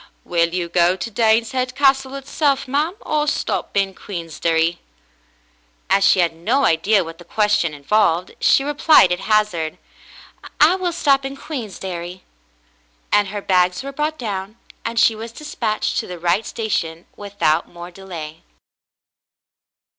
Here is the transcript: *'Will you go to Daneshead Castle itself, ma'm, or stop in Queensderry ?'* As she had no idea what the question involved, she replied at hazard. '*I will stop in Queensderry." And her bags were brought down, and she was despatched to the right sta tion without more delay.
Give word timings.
*'Will 0.25 0.49
you 0.51 0.67
go 0.67 0.95
to 0.95 1.11
Daneshead 1.11 1.75
Castle 1.75 2.15
itself, 2.15 2.67
ma'm, 2.67 2.95
or 3.01 3.27
stop 3.27 3.77
in 3.77 3.93
Queensderry 3.93 4.79
?'* 3.93 4.79
As 5.91 6.03
she 6.03 6.21
had 6.21 6.35
no 6.35 6.65
idea 6.65 7.03
what 7.03 7.19
the 7.19 7.23
question 7.23 7.71
involved, 7.75 8.31
she 8.39 8.63
replied 8.63 9.11
at 9.11 9.19
hazard. 9.19 9.77
'*I 10.59 10.73
will 10.73 10.91
stop 10.91 11.23
in 11.23 11.37
Queensderry." 11.37 12.23
And 13.11 13.27
her 13.27 13.43
bags 13.43 13.83
were 13.83 13.91
brought 13.93 14.17
down, 14.17 14.57
and 14.83 14.99
she 14.99 15.13
was 15.13 15.31
despatched 15.31 15.99
to 15.99 16.07
the 16.07 16.17
right 16.17 16.47
sta 16.47 16.67
tion 16.67 17.05
without 17.15 17.69
more 17.69 17.91
delay. 17.91 18.41